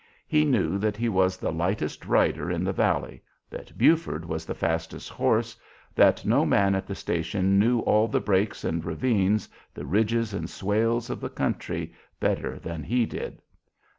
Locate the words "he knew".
0.27-0.79